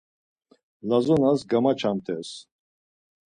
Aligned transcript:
Lazonas 0.89 1.39
gamaçamt̆es. 1.49 2.29